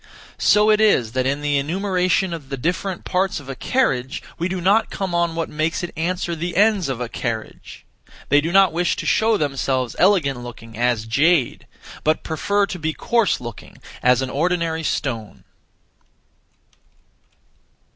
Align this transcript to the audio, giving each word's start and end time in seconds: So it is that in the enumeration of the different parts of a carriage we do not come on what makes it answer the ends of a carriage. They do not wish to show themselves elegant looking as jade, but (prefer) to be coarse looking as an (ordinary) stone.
So 0.39 0.71
it 0.71 0.81
is 0.81 1.11
that 1.11 1.27
in 1.27 1.41
the 1.41 1.59
enumeration 1.59 2.33
of 2.33 2.49
the 2.49 2.57
different 2.57 3.05
parts 3.05 3.39
of 3.39 3.47
a 3.49 3.53
carriage 3.55 4.23
we 4.39 4.47
do 4.47 4.59
not 4.59 4.89
come 4.89 5.13
on 5.13 5.35
what 5.35 5.47
makes 5.47 5.83
it 5.83 5.93
answer 5.95 6.35
the 6.35 6.55
ends 6.57 6.89
of 6.89 6.99
a 6.99 7.07
carriage. 7.07 7.85
They 8.29 8.41
do 8.41 8.51
not 8.51 8.73
wish 8.73 8.95
to 8.95 9.05
show 9.05 9.37
themselves 9.37 9.95
elegant 9.99 10.39
looking 10.39 10.75
as 10.75 11.05
jade, 11.05 11.67
but 12.03 12.23
(prefer) 12.23 12.65
to 12.65 12.79
be 12.79 12.93
coarse 12.93 13.39
looking 13.39 13.77
as 14.01 14.23
an 14.23 14.31
(ordinary) 14.31 14.81
stone. 14.81 15.43